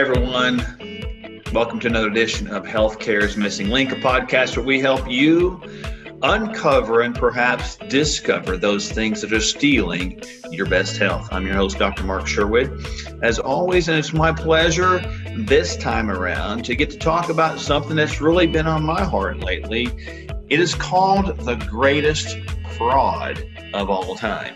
[0.00, 0.56] everyone.
[1.52, 5.60] Welcome to another edition of Healthcare's Missing Link, a podcast where we help you
[6.22, 11.28] uncover and perhaps discover those things that are stealing your best health.
[11.30, 12.04] I'm your host, Dr.
[12.04, 12.82] Mark Sherwood.
[13.22, 15.00] As always, and it's my pleasure
[15.36, 19.40] this time around to get to talk about something that's really been on my heart
[19.40, 19.84] lately.
[20.48, 22.38] It is called the greatest
[22.78, 23.44] fraud
[23.74, 24.54] of all time.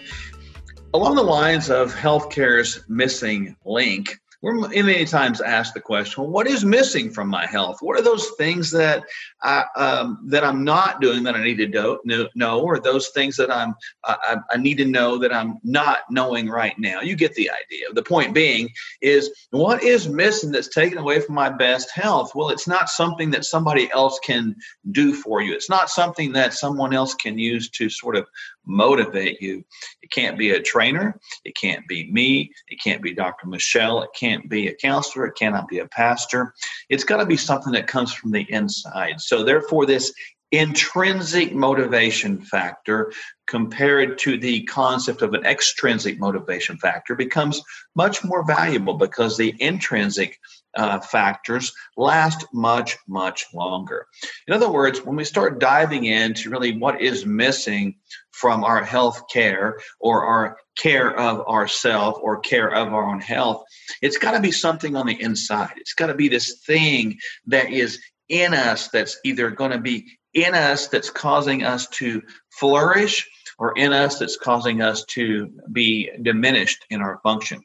[0.95, 6.47] Along the lines of healthcare's missing link, we're many times asked the question, well, what
[6.47, 7.79] is missing from my health?
[7.81, 9.05] What are those things that
[9.43, 11.99] I, um, that I'm not doing that I need to do,
[12.35, 16.51] know, or those things that I'm I, I, need to know that I'm not knowing
[16.51, 17.01] right now?
[17.01, 17.87] You get the idea.
[17.95, 18.69] The point being
[19.01, 22.33] is what is missing that's taken away from my best health?
[22.35, 24.55] Well, it's not something that somebody else can
[24.91, 25.55] do for you.
[25.55, 28.27] It's not something that someone else can use to sort of
[28.67, 29.65] motivate you.
[30.03, 31.19] It can't be a trainer.
[31.45, 32.51] It can't be me.
[32.69, 33.47] It can't be Dr.
[33.47, 34.03] Michelle.
[34.03, 35.27] It can't be a counselor.
[35.27, 36.55] It cannot be a pastor.
[36.89, 39.21] It's got to be something that comes from the inside.
[39.21, 40.13] So, therefore, this
[40.53, 43.13] intrinsic motivation factor
[43.49, 47.61] compared to the concept of an extrinsic motivation factor becomes
[47.97, 50.39] much more valuable because the intrinsic
[50.77, 54.07] uh, factors last much, much longer.
[54.47, 57.97] In other words, when we start diving into really what is missing
[58.33, 63.65] from our health care or our care of ourself or care of our own health,
[64.03, 65.73] it's got to be something on the inside.
[65.77, 70.19] It's got to be this thing that is in us that's either going to be
[70.33, 73.29] in us that's causing us to flourish
[73.59, 77.63] or in us that's causing us to be diminished in our function.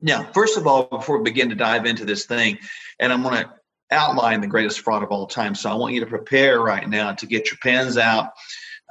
[0.00, 2.58] Now, first of all, before we begin to dive into this thing,
[2.98, 3.52] and I'm going to
[3.90, 5.54] outline the greatest fraud of all time.
[5.54, 8.32] So I want you to prepare right now to get your pens out,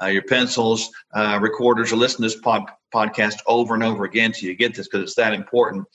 [0.01, 4.31] uh, your pencils, uh, recorders, or listen to this pod- podcast over and over again
[4.31, 5.85] till you get this because it's that important.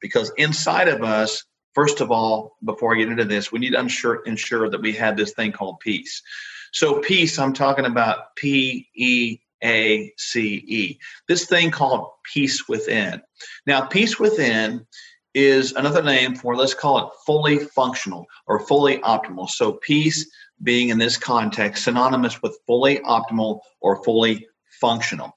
[0.00, 3.80] Because inside of us, first of all, before I get into this, we need to
[3.80, 6.22] ensure, ensure that we have this thing called peace.
[6.72, 10.98] So, peace, I'm talking about P E A C E.
[11.28, 13.22] This thing called peace within.
[13.66, 14.86] Now, peace within
[15.34, 19.48] is another name for, let's call it fully functional or fully optimal.
[19.48, 20.28] So, peace
[20.62, 24.46] being in this context synonymous with fully optimal or fully
[24.80, 25.36] functional.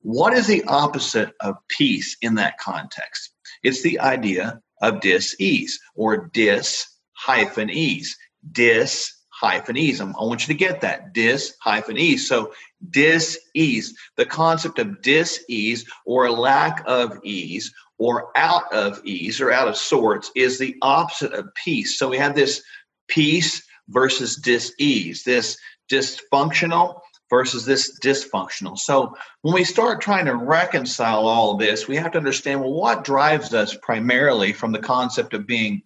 [0.00, 3.30] What is the opposite of peace in that context?
[3.62, 8.16] It's the idea of dis-ease or dis hyphen ease.
[8.50, 10.00] Dis hyphen ease.
[10.00, 12.28] I want you to get that dis hyphen ease.
[12.28, 12.52] So
[12.90, 19.40] dis ease, the concept of dis ease or lack of ease or out of ease
[19.40, 21.98] or out of sorts is the opposite of peace.
[21.98, 22.62] So we have this
[23.08, 25.58] peace versus dis ease, this
[25.90, 28.78] dysfunctional versus this dysfunctional.
[28.78, 33.04] So when we start trying to reconcile all this, we have to understand well, what
[33.04, 35.82] drives us primarily from the concept of being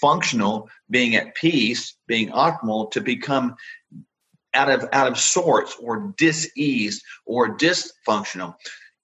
[0.00, 3.56] functional, being at peace, being optimal, to become
[4.54, 8.54] out of out of sorts or diseased or dysfunctional.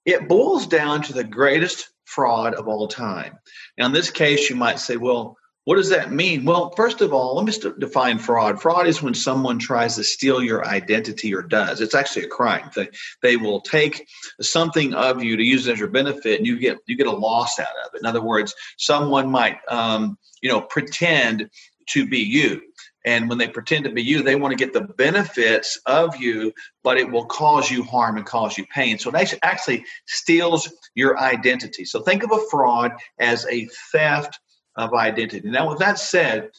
[0.05, 3.37] It boils down to the greatest fraud of all time.
[3.77, 5.37] Now, in this case, you might say, well,
[5.67, 6.45] what does that mean?
[6.45, 8.61] Well, first of all, let me st- define fraud.
[8.61, 11.81] Fraud is when someone tries to steal your identity or does.
[11.81, 12.71] It's actually a crime.
[12.73, 12.87] They,
[13.21, 14.07] they will take
[14.39, 17.11] something of you to use it as your benefit, and you get you get a
[17.11, 17.99] loss out of it.
[17.99, 21.49] In other words, someone might um, you know pretend
[21.89, 22.61] to be you.
[23.03, 26.53] And when they pretend to be you, they want to get the benefits of you,
[26.81, 28.99] but it will cause you harm and cause you pain.
[28.99, 31.83] So it actually steals your identity.
[31.83, 34.39] So think of a fraud as a theft
[34.77, 35.49] of identity.
[35.49, 36.51] Now, with that said,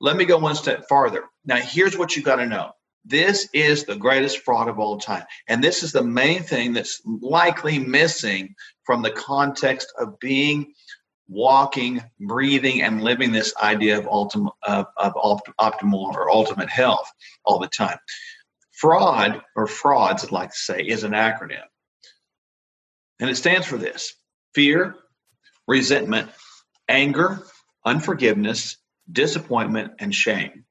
[0.00, 1.24] let me go one step farther.
[1.44, 2.72] Now, here's what you got to know
[3.08, 5.24] this is the greatest fraud of all time.
[5.46, 10.72] And this is the main thing that's likely missing from the context of being
[11.28, 15.12] walking, breathing, and living this idea of, ultimate, of, of
[15.60, 17.10] optimal or ultimate health
[17.44, 17.98] all the time.
[18.72, 21.62] Fraud, or frauds, I'd like to say, is an acronym.
[23.20, 24.14] And it stands for this
[24.54, 24.96] fear,
[25.66, 26.30] resentment,
[26.88, 27.42] anger,
[27.86, 28.76] unforgiveness,
[29.10, 30.64] disappointment, and shame.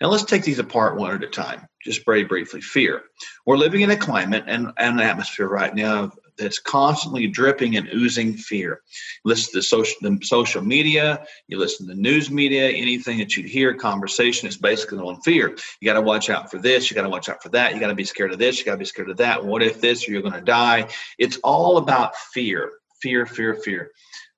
[0.00, 2.60] Now let's take these apart one at a time, just very briefly.
[2.60, 3.02] Fear.
[3.44, 7.86] We're living in a climate and, and an atmosphere right now that's constantly dripping and
[7.92, 8.80] oozing fear.
[9.24, 13.36] You listen to social, the social media, you listen to the news media, anything that
[13.36, 15.54] you hear, conversation is basically on fear.
[15.80, 17.80] You got to watch out for this, you got to watch out for that, you
[17.80, 19.44] got to be scared of this, you got to be scared of that.
[19.44, 20.88] What if this or you're going to die?
[21.18, 22.72] It's all about fear,
[23.02, 23.90] fear, fear, fear.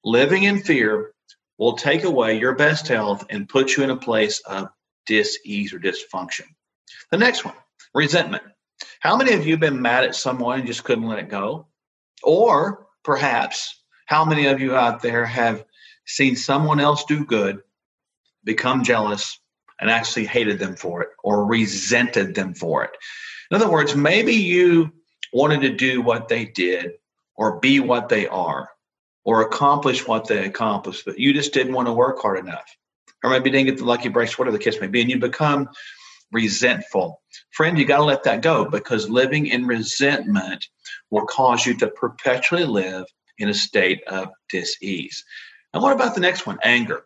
[0.04, 1.12] Living in fear
[1.58, 4.68] will take away your best health and put you in a place of
[5.06, 6.46] dis-ease or dysfunction.
[7.10, 7.54] The next one,
[7.94, 8.42] resentment.
[9.00, 11.66] How many of you have been mad at someone and just couldn't let it go?
[12.22, 15.64] Or perhaps how many of you out there have
[16.06, 17.62] seen someone else do good,
[18.44, 19.38] become jealous,
[19.80, 22.92] and actually hated them for it or resented them for it.
[23.50, 24.92] In other words, maybe you
[25.32, 26.92] wanted to do what they did
[27.34, 28.68] or be what they are
[29.24, 32.64] or accomplish what they accomplished, but you just didn't want to work hard enough.
[33.22, 35.18] Or maybe you didn't get the lucky breaks, whatever the case may be, and you
[35.18, 35.68] become
[36.32, 37.20] resentful.
[37.50, 40.66] Friend, you got to let that go because living in resentment
[41.10, 43.04] will cause you to perpetually live
[43.38, 45.24] in a state of dis-ease.
[45.72, 46.58] And what about the next one?
[46.62, 47.04] Anger.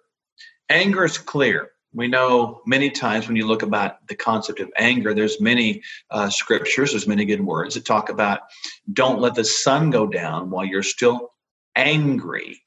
[0.71, 1.71] Anger is clear.
[1.93, 6.29] We know many times when you look about the concept of anger, there's many uh,
[6.29, 8.41] scriptures, there's many good words that talk about
[8.93, 11.31] don't let the sun go down while you're still
[11.77, 12.61] angry.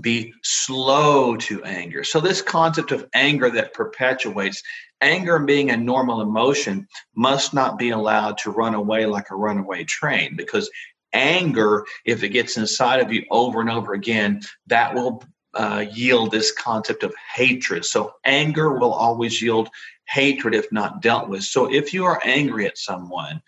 [0.00, 2.04] Be slow to anger.
[2.04, 4.62] So, this concept of anger that perpetuates
[5.00, 9.84] anger being a normal emotion must not be allowed to run away like a runaway
[9.84, 10.70] train because
[11.12, 15.22] anger, if it gets inside of you over and over again, that will
[15.54, 17.84] uh, yield this concept of hatred.
[17.84, 19.68] So, anger will always yield
[20.08, 21.42] hatred if not dealt with.
[21.42, 23.42] So, if you are angry at someone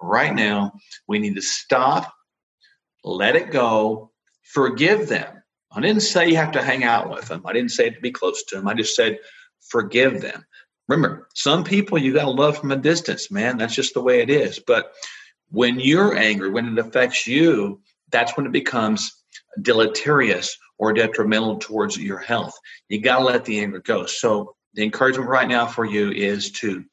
[0.00, 0.72] right now,
[1.06, 2.12] we need to stop,
[3.04, 4.10] let it go,
[4.44, 5.42] forgive them.
[5.72, 7.42] I didn't say you have to hang out with them.
[7.44, 8.68] I didn't say to be close to them.
[8.68, 9.18] I just said
[9.60, 10.44] forgive them.
[10.88, 13.56] Remember, some people you got to love from a distance, man.
[13.56, 14.60] That's just the way it is.
[14.64, 14.92] But
[15.50, 17.80] when you're angry, when it affects you,
[18.10, 19.12] that's when it becomes
[19.60, 22.54] deleterious or detrimental towards your health.
[22.88, 24.06] You got to let the anger go.
[24.06, 26.84] So, the encouragement right now for you is to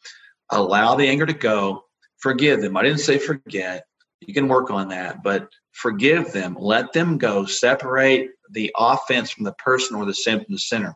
[0.51, 1.86] allow the anger to go,
[2.18, 2.77] forgive them.
[2.77, 3.86] I didn't say forget.
[4.21, 9.45] You can work on that, but forgive them, let them go, separate the offense from
[9.45, 10.95] the person or the sin from the sinner.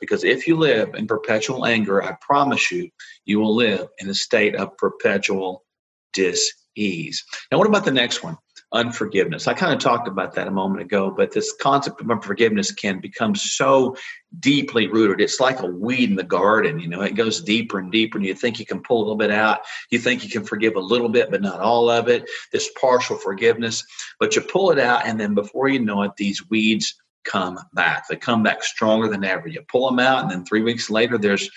[0.00, 2.90] Because if you live in perpetual anger, I promise you,
[3.24, 5.64] you will live in a state of perpetual
[6.12, 7.24] dis ease.
[7.52, 8.36] Now, what about the next one?
[8.74, 9.46] Unforgiveness.
[9.46, 13.00] I kind of talked about that a moment ago, but this concept of unforgiveness can
[13.00, 13.96] become so
[14.40, 15.20] deeply rooted.
[15.20, 18.26] It's like a weed in the garden, you know, it goes deeper and deeper, and
[18.26, 19.60] you think you can pull a little bit out.
[19.90, 22.28] You think you can forgive a little bit, but not all of it.
[22.52, 23.84] This partial forgiveness,
[24.18, 26.94] but you pull it out, and then before you know it, these weeds
[27.24, 28.08] come back.
[28.08, 29.46] They come back stronger than ever.
[29.46, 31.48] You pull them out, and then three weeks later, there's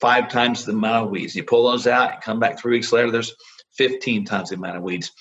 [0.00, 1.36] five times the amount of weeds.
[1.36, 3.34] You pull those out, you come back three weeks later, there's
[3.76, 5.12] 15 times the amount of weeds.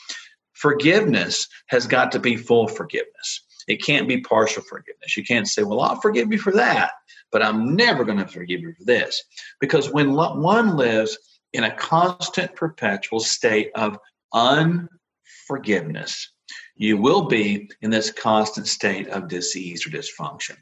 [0.66, 3.46] Forgiveness has got to be full forgiveness.
[3.68, 5.16] It can't be partial forgiveness.
[5.16, 6.90] You can't say, Well, I'll forgive you for that,
[7.32, 9.22] but I'm never going to forgive you for this.
[9.60, 11.20] Because when one lives
[11.54, 14.00] in a constant, perpetual state of
[14.34, 16.32] unforgiveness,
[16.76, 20.58] you will be in this constant state of disease or dysfunction.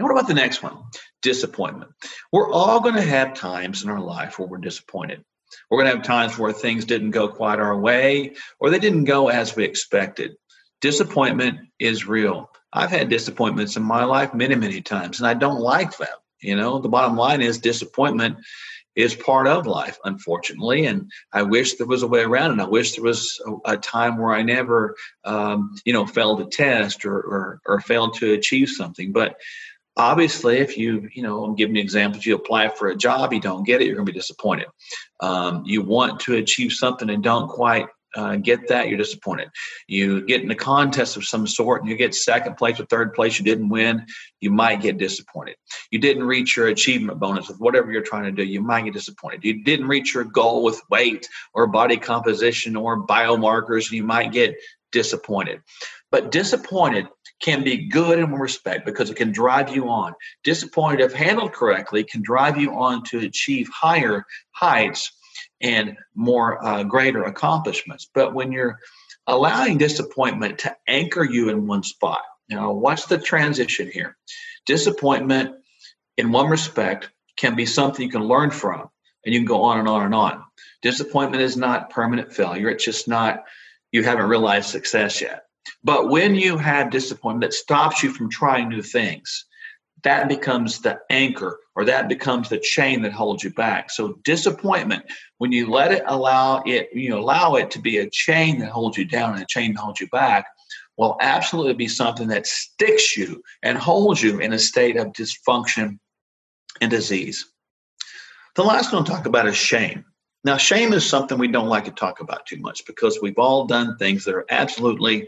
[0.00, 0.78] And what about the next one?
[1.22, 1.92] Disappointment.
[2.32, 5.24] We're all going to have times in our life where we're disappointed.
[5.70, 9.04] We're going to have times where things didn't go quite our way or they didn't
[9.04, 10.32] go as we expected.
[10.80, 12.50] Disappointment is real.
[12.72, 16.08] I've had disappointments in my life many, many times, and I don't like them.
[16.40, 18.38] You know, the bottom line is disappointment
[18.96, 20.86] is part of life, unfortunately.
[20.86, 22.62] And I wish there was a way around it.
[22.62, 26.46] I wish there was a, a time where I never, um, you know, failed a
[26.46, 29.12] test or, or, or failed to achieve something.
[29.12, 29.36] But
[29.96, 33.40] obviously if you you know i'm giving you examples you apply for a job you
[33.40, 34.66] don't get it you're going to be disappointed.
[35.20, 37.86] Um, you want to achieve something and don't quite
[38.16, 39.48] uh, get that you're disappointed.
[39.88, 43.12] You get in a contest of some sort and you get second place or third
[43.12, 44.06] place you didn't win
[44.40, 45.56] you might get disappointed.
[45.90, 48.94] You didn't reach your achievement bonus with whatever you're trying to do you might get
[48.94, 49.44] disappointed.
[49.44, 54.56] You didn't reach your goal with weight or body composition or biomarkers you might get
[54.92, 55.60] disappointed
[56.14, 57.08] but disappointed
[57.40, 60.14] can be good in one respect because it can drive you on.
[60.44, 65.10] Disappointed, if handled correctly, can drive you on to achieve higher heights
[65.60, 68.08] and more uh, greater accomplishments.
[68.14, 68.78] But when you're
[69.26, 74.16] allowing disappointment to anchor you in one spot, know, what's the transition here?
[74.66, 75.56] Disappointment,
[76.16, 78.88] in one respect, can be something you can learn from,
[79.24, 80.44] and you can go on and on and on.
[80.80, 82.68] Disappointment is not permanent failure.
[82.68, 83.42] It's just not,
[83.90, 85.43] you haven't realized success yet.
[85.82, 89.46] But when you have disappointment that stops you from trying new things,
[90.02, 93.90] that becomes the anchor or that becomes the chain that holds you back.
[93.90, 95.04] So disappointment,
[95.38, 98.98] when you let it allow it, you allow it to be a chain that holds
[98.98, 100.46] you down and a chain that holds you back,
[100.96, 105.98] will absolutely be something that sticks you and holds you in a state of dysfunction
[106.80, 107.46] and disease.
[108.54, 110.04] The last one I'll talk about is shame.
[110.44, 113.64] Now, shame is something we don't like to talk about too much because we've all
[113.64, 115.26] done things that are absolutely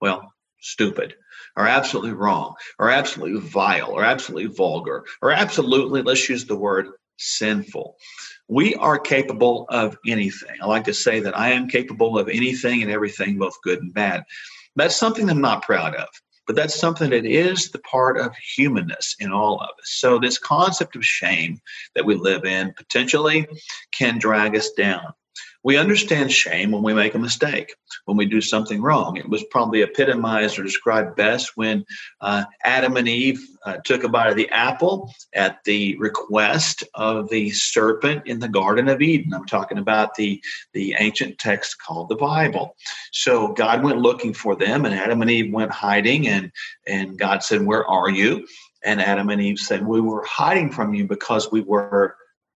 [0.00, 1.14] well, stupid
[1.56, 6.88] or absolutely wrong or absolutely vile or absolutely vulgar or absolutely, let's use the word
[7.18, 7.96] sinful.
[8.48, 10.56] We are capable of anything.
[10.62, 13.92] I like to say that I am capable of anything and everything, both good and
[13.94, 14.24] bad.
[14.76, 16.08] That's something I'm not proud of.
[16.46, 19.90] but that's something that is the part of humanness in all of us.
[19.98, 21.60] So, this concept of shame
[21.94, 23.46] that we live in potentially
[23.92, 25.12] can drag us down.
[25.66, 29.16] We understand shame when we make a mistake, when we do something wrong.
[29.16, 31.84] It was probably epitomized or described best when
[32.20, 37.28] uh, Adam and Eve uh, took a bite of the apple at the request of
[37.30, 39.34] the serpent in the Garden of Eden.
[39.34, 40.40] I'm talking about the,
[40.72, 42.76] the ancient text called the Bible.
[43.10, 46.52] So God went looking for them, and Adam and Eve went hiding, and,
[46.86, 48.46] and God said, Where are you?
[48.84, 52.14] And Adam and Eve said, We were hiding from you because we were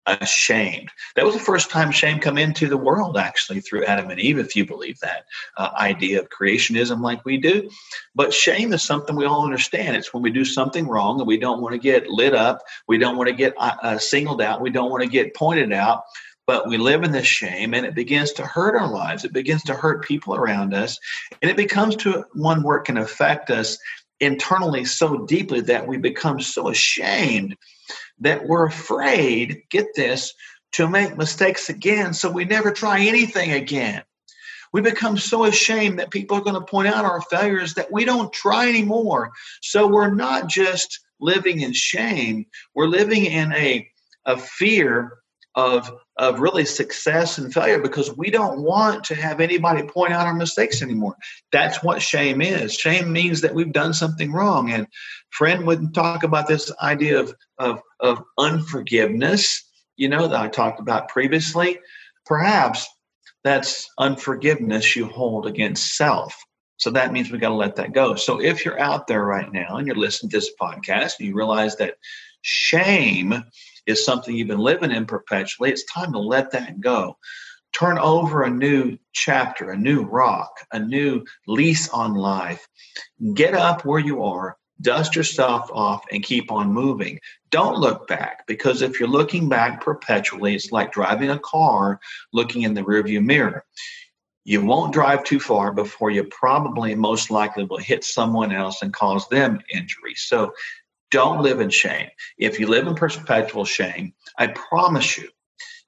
[0.07, 0.89] ashamed.
[1.15, 4.39] That was the first time shame come into the world, actually, through Adam and Eve,
[4.39, 5.25] if you believe that
[5.57, 7.69] uh, idea of creationism like we do.
[8.15, 9.95] But shame is something we all understand.
[9.95, 12.97] It's when we do something wrong and we don't want to get lit up, we
[12.97, 16.03] don't want to get uh, uh, singled out, we don't want to get pointed out.
[16.45, 19.25] But we live in this shame and it begins to hurt our lives.
[19.25, 20.97] It begins to hurt people around us.
[21.41, 23.77] And it becomes to one where it can affect us
[24.21, 27.57] internally so deeply that we become so ashamed
[28.19, 30.33] that we're afraid, get this,
[30.73, 34.03] to make mistakes again so we never try anything again.
[34.73, 38.05] We become so ashamed that people are going to point out our failures that we
[38.05, 39.31] don't try anymore.
[39.61, 42.45] So we're not just living in shame,
[42.75, 43.89] we're living in a,
[44.25, 45.17] a fear
[45.57, 50.27] of, of really success and failure because we don't want to have anybody point out
[50.27, 51.15] our mistakes anymore.
[51.51, 52.75] That's what shame is.
[52.75, 54.71] Shame means that we've done something wrong.
[54.71, 54.85] And
[55.31, 60.79] friend would talk about this idea of, of, of unforgiveness, you know, that I talked
[60.79, 61.79] about previously.
[62.27, 62.87] Perhaps
[63.43, 66.35] that's unforgiveness you hold against self.
[66.77, 68.13] So that means we got to let that go.
[68.13, 71.33] So if you're out there right now and you're listening to this podcast and you
[71.33, 71.95] realize that
[72.43, 73.43] shame
[73.87, 77.17] is something you've been living in perpetually, it's time to let that go.
[77.73, 82.67] Turn over a new chapter, a new rock, a new lease on life.
[83.33, 87.19] Get up where you are, dust yourself off, and keep on moving.
[87.49, 91.99] Don't look back because if you're looking back perpetually, it's like driving a car
[92.33, 93.63] looking in the rearview mirror.
[94.43, 98.93] You won't drive too far before you probably most likely will hit someone else and
[98.93, 100.15] cause them injury.
[100.15, 100.53] So
[101.11, 102.09] don't live in shame.
[102.37, 105.29] If you live in perpetual shame, I promise you,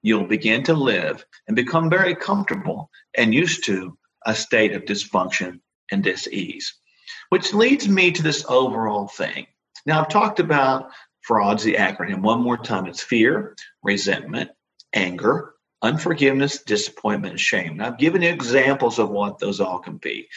[0.02, 5.60] you'll begin to live and become very comfortable and used to a state of dysfunction
[5.92, 6.74] and dis-ease.
[7.30, 9.48] Which leads me to this overall thing.
[9.86, 10.90] Now, I've talked about
[11.22, 12.86] frauds, the acronym, one more time.
[12.86, 14.52] It's fear, resentment,
[14.94, 17.82] anger, unforgiveness, disappointment, and shame.
[17.82, 20.28] I've given you examples of what those all can be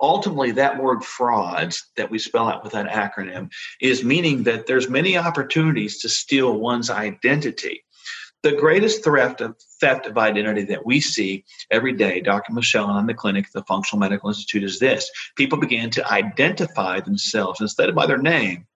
[0.00, 3.50] ultimately that word frauds that we spell out with that acronym
[3.80, 7.84] is meaning that there's many opportunities to steal one's identity.
[8.42, 12.52] The greatest theft of theft of identity that we see every day dr.
[12.52, 15.10] Michelle and the clinic at the functional medical institute is this.
[15.36, 18.66] People begin to identify themselves instead of by their name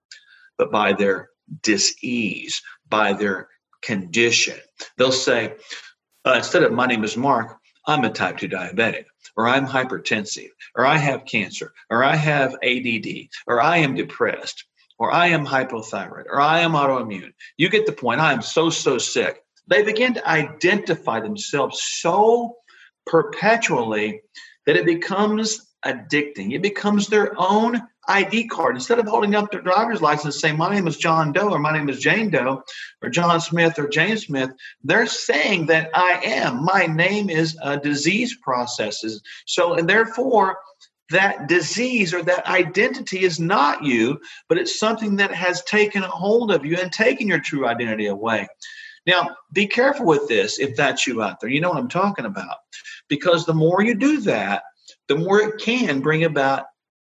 [0.57, 1.29] but by their
[1.61, 3.49] dis-ease by their
[3.81, 4.57] condition.
[4.97, 5.55] They'll say
[6.25, 10.49] uh, instead of my name is mark i'm a type 2 diabetic or I'm hypertensive,
[10.75, 14.65] or I have cancer, or I have ADD, or I am depressed,
[14.99, 17.33] or I am hypothyroid, or I am autoimmune.
[17.57, 18.21] You get the point.
[18.21, 19.39] I am so, so sick.
[19.67, 22.57] They begin to identify themselves so
[23.05, 24.21] perpetually
[24.65, 26.53] that it becomes addicting.
[26.53, 28.75] It becomes their own ID card.
[28.75, 31.71] Instead of holding up their driver's license saying, My name is John Doe, or my
[31.71, 32.63] name is Jane Doe,
[33.01, 34.51] or John Smith, or James Smith,
[34.83, 36.63] they're saying that I am.
[36.63, 39.21] My name is a disease processes.
[39.45, 40.57] So, and therefore,
[41.09, 44.19] that disease or that identity is not you,
[44.49, 48.47] but it's something that has taken hold of you and taken your true identity away.
[49.05, 51.49] Now, be careful with this if that's you out there.
[51.49, 52.57] You know what I'm talking about.
[53.09, 54.63] Because the more you do that,
[55.07, 56.65] the more it can bring about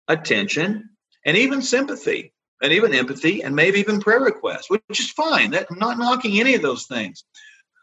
[0.09, 0.91] attention
[1.25, 2.33] and even sympathy
[2.63, 5.51] and even empathy and maybe even prayer requests, which is fine.
[5.51, 7.25] That, I'm not knocking any of those things.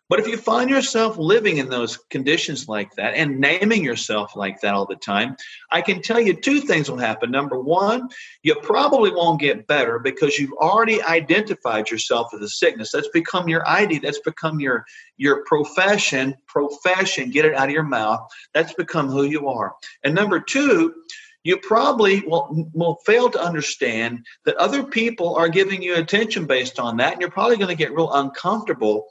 [0.09, 4.59] But if you find yourself living in those conditions like that and naming yourself like
[4.61, 5.35] that all the time,
[5.71, 7.29] I can tell you two things will happen.
[7.29, 8.09] Number one,
[8.41, 12.91] you probably won't get better because you've already identified yourself with a sickness.
[12.91, 13.99] That's become your ID.
[13.99, 14.83] That's become your
[15.17, 16.33] your profession.
[16.47, 17.29] Profession.
[17.29, 18.27] Get it out of your mouth.
[18.55, 19.75] That's become who you are.
[20.03, 20.95] And number two,
[21.43, 26.79] you probably will, will fail to understand that other people are giving you attention based
[26.79, 29.05] on that, and you're probably going to get real uncomfortable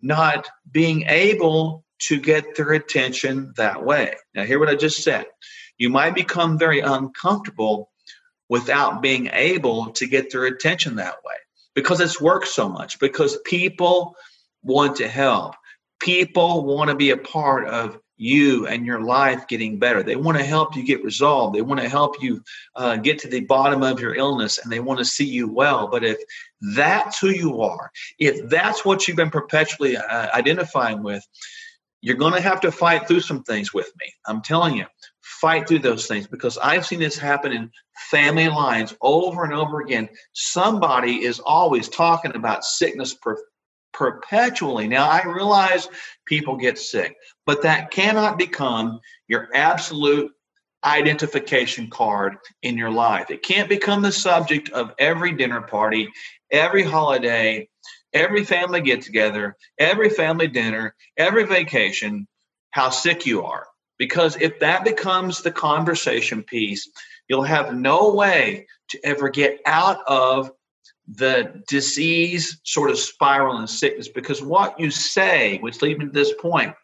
[0.00, 4.14] not being able to get their attention that way.
[4.34, 5.26] Now, hear what I just said.
[5.78, 7.90] You might become very uncomfortable
[8.48, 11.34] without being able to get their attention that way
[11.74, 14.14] because it's worked so much, because people
[14.62, 15.54] want to help.
[16.00, 20.02] People want to be a part of you and your life getting better.
[20.02, 21.56] They want to help you get resolved.
[21.56, 22.42] They want to help you
[22.76, 25.88] uh, get to the bottom of your illness and they want to see you well.
[25.88, 26.18] But if
[26.76, 31.26] that's who you are, if that's what you've been perpetually uh, identifying with,
[32.00, 34.12] you're going to have to fight through some things with me.
[34.26, 34.86] I'm telling you,
[35.20, 37.70] fight through those things because I've seen this happen in
[38.10, 40.08] family lines over and over again.
[40.32, 43.42] Somebody is always talking about sickness per-
[43.92, 44.88] perpetually.
[44.88, 45.88] Now, I realize
[46.26, 50.32] people get sick, but that cannot become your absolute
[50.84, 53.30] identification card in your life.
[53.30, 56.08] It can't become the subject of every dinner party,
[56.50, 57.68] every holiday,
[58.12, 62.26] every family get together, every family dinner, every vacation,
[62.70, 63.66] how sick you are.
[63.98, 66.90] Because if that becomes the conversation piece,
[67.28, 70.50] you'll have no way to ever get out of
[71.14, 74.08] the disease sort of spiral and sickness.
[74.08, 76.74] Because what you say, which leads me to this point,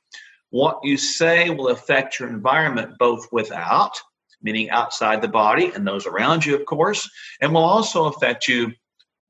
[0.50, 4.00] what you say will affect your environment both without,
[4.42, 7.08] meaning outside the body and those around you, of course,
[7.40, 8.72] and will also affect you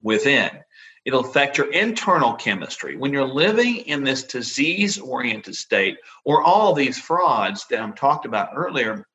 [0.02, 0.50] within.
[1.04, 2.96] It'll affect your internal chemistry.
[2.96, 8.26] When you're living in this disease oriented state, or all these frauds that I'm talked
[8.26, 9.06] about earlier,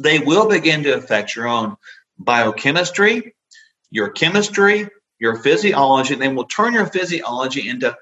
[0.00, 1.76] they will begin to affect your own
[2.18, 3.34] biochemistry,
[3.90, 7.96] your chemistry, your physiology, and they will turn your physiology into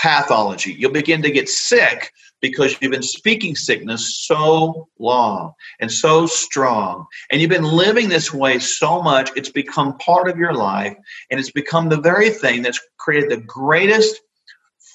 [0.00, 0.72] pathology.
[0.72, 7.06] You'll begin to get sick because you've been speaking sickness so long and so strong.
[7.30, 10.96] And you've been living this way so much, it's become part of your life.
[11.30, 14.20] And it's become the very thing that's created the greatest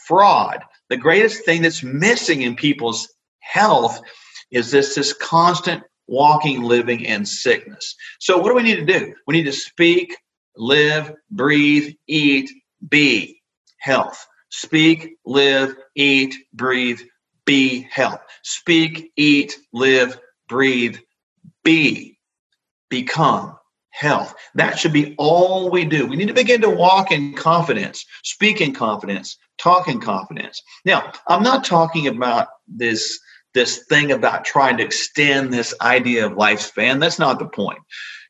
[0.08, 3.08] fraud, the greatest thing that's missing in people's
[3.40, 4.02] health
[4.52, 7.96] is this, this constant walking, living in sickness.
[8.20, 9.14] So, what do we need to do?
[9.26, 10.16] We need to speak,
[10.58, 12.50] live, breathe, eat,
[12.88, 13.42] be
[13.80, 14.26] health.
[14.50, 17.00] Speak, live, eat, breathe,
[17.46, 18.22] be health.
[18.44, 20.98] Speak, eat, live, breathe,
[21.64, 22.18] be,
[22.90, 23.58] become
[23.90, 24.36] health.
[24.56, 26.06] That should be all we do.
[26.06, 30.62] We need to begin to walk in confidence, speak in confidence, talk in confidence.
[30.86, 33.20] Now, I'm not talking about this
[33.54, 37.00] this thing about trying to extend this idea of lifespan.
[37.00, 37.80] That's not the point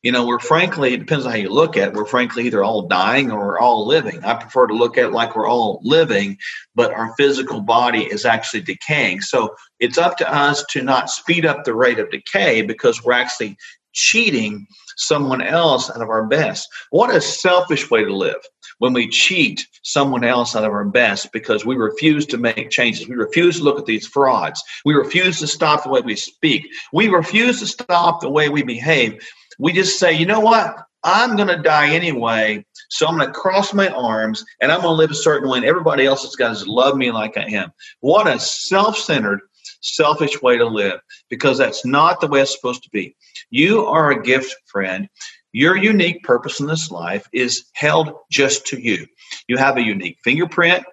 [0.04, 1.94] you know, we're frankly, it depends on how you look at it.
[1.94, 4.24] We're frankly either all dying or we're all living.
[4.24, 6.38] I prefer to look at it like we're all living,
[6.76, 9.22] but our physical body is actually decaying.
[9.22, 13.14] So it's up to us to not speed up the rate of decay because we're
[13.14, 13.58] actually
[13.94, 16.68] cheating someone else out of our best.
[16.92, 18.42] What a selfish way to live
[18.80, 23.08] when we cheat someone else out of our best because we refuse to make changes.
[23.08, 24.62] We refuse to look at these frauds.
[24.86, 26.68] We refuse to stop the way we speak.
[26.94, 29.20] We refuse to stop the way we behave
[29.60, 30.76] we just say, you know what?
[31.04, 32.66] I'm going to die anyway.
[32.90, 35.58] So I'm going to cross my arms and I'm going to live a certain way.
[35.58, 37.72] And everybody else has got to love me like I am.
[38.02, 39.42] What a self centered,
[39.82, 43.16] selfish way to live because that's not the way it's supposed to be.
[43.50, 45.08] You are a gift, friend.
[45.54, 49.08] Your unique purpose in this life is held just to you.
[49.48, 50.84] You have a unique fingerprint,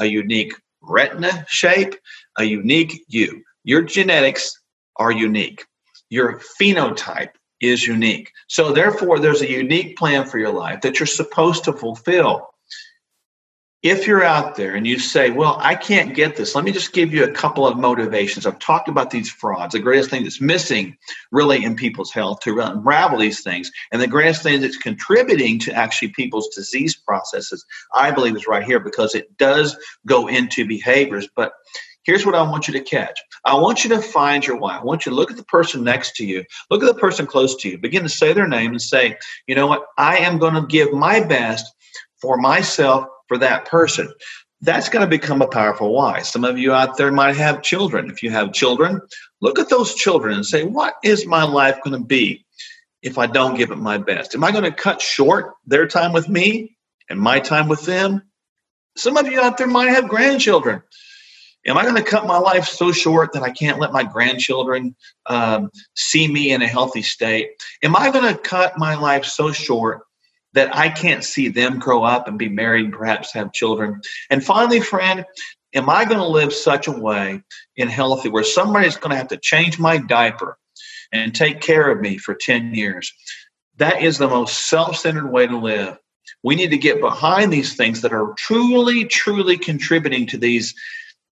[0.00, 1.94] a unique retina shape,
[2.38, 3.42] a unique you.
[3.64, 4.50] Your genetics
[4.96, 5.64] are unique.
[6.08, 8.32] Your phenotype is unique.
[8.46, 12.50] So, therefore, there's a unique plan for your life that you're supposed to fulfill.
[13.80, 16.92] If you're out there and you say, Well, I can't get this, let me just
[16.92, 18.44] give you a couple of motivations.
[18.44, 20.96] I've talked about these frauds, the greatest thing that's missing
[21.30, 23.70] really in people's health to unravel these things.
[23.92, 28.64] And the greatest thing that's contributing to actually people's disease processes, I believe, is right
[28.64, 31.28] here because it does go into behaviors.
[31.36, 31.52] But
[32.08, 33.20] Here's what I want you to catch.
[33.44, 34.78] I want you to find your why.
[34.78, 37.26] I want you to look at the person next to you, look at the person
[37.26, 40.38] close to you, begin to say their name and say, you know what, I am
[40.38, 41.70] going to give my best
[42.22, 44.10] for myself for that person.
[44.62, 46.22] That's going to become a powerful why.
[46.22, 48.10] Some of you out there might have children.
[48.10, 49.02] If you have children,
[49.42, 52.46] look at those children and say, what is my life going to be
[53.02, 54.34] if I don't give it my best?
[54.34, 56.74] Am I going to cut short their time with me
[57.10, 58.22] and my time with them?
[58.96, 60.82] Some of you out there might have grandchildren
[61.66, 64.94] am I going to cut my life so short that I can't let my grandchildren
[65.26, 67.50] um, see me in a healthy state?
[67.82, 70.02] Am I going to cut my life so short
[70.54, 74.00] that I can't see them grow up and be married and perhaps have children?
[74.30, 75.24] And finally, friend,
[75.74, 77.42] am I going to live such a way
[77.76, 80.58] in healthy where somebody's going to have to change my diaper
[81.12, 83.12] and take care of me for 10 years?
[83.76, 85.98] That is the most self centered way to live.
[86.42, 90.74] We need to get behind these things that are truly, truly contributing to these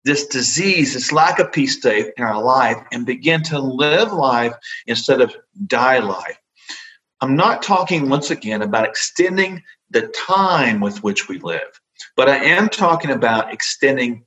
[0.05, 4.55] this disease, this lack of peace state in our life, and begin to live life
[4.87, 5.35] instead of
[5.67, 6.39] die life.
[7.21, 11.81] I'm not talking once again about extending the time with which we live,
[12.17, 14.25] but I am talking about extending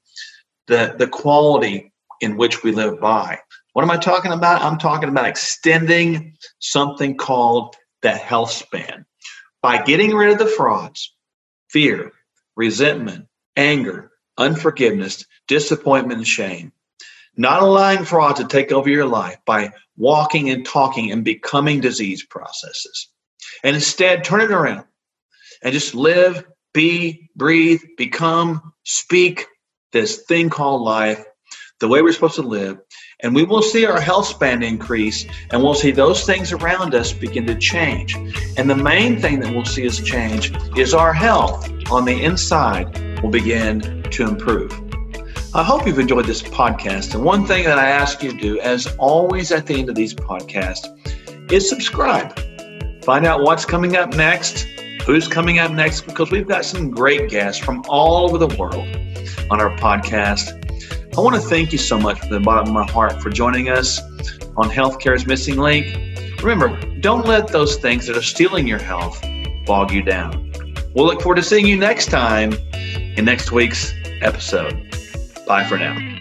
[0.67, 3.39] the, the quality in which we live by.
[3.73, 4.61] What am I talking about?
[4.61, 9.05] I'm talking about extending something called the health span.
[9.61, 11.13] By getting rid of the frauds,
[11.69, 12.13] fear,
[12.55, 13.25] resentment,
[13.57, 16.71] anger, unforgiveness, disappointment, and shame,
[17.38, 22.23] not allowing fraud to take over your life by walking and talking and becoming disease
[22.23, 23.10] processes.
[23.63, 24.86] And instead, turn it around
[25.62, 29.47] and just live, be, breathe, become, speak
[29.91, 31.23] this thing called life
[31.79, 32.79] the way we're supposed to live.
[33.21, 37.12] And we will see our health span increase and we'll see those things around us
[37.12, 38.15] begin to change.
[38.58, 43.21] And the main thing that we'll see us change is our health on the inside
[43.21, 44.84] will begin to improve.
[45.55, 47.15] I hope you've enjoyed this podcast.
[47.15, 49.95] And one thing that I ask you to do, as always at the end of
[49.95, 50.85] these podcasts,
[51.49, 52.37] is subscribe.
[53.05, 54.63] Find out what's coming up next,
[55.05, 58.85] who's coming up next, because we've got some great guests from all over the world
[59.49, 60.61] on our podcast.
[61.17, 63.69] I want to thank you so much from the bottom of my heart for joining
[63.69, 64.01] us
[64.57, 66.43] on Healthcare's Missing Link.
[66.43, 69.25] Remember, don't let those things that are stealing your health
[69.65, 70.51] bog you down.
[70.93, 74.94] We'll look forward to seeing you next time in next week's episode.
[75.45, 76.14] Bye for now.